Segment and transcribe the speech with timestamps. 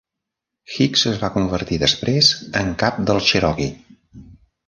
[0.75, 4.27] Hicks es va convertir després en cap dels Cherokee.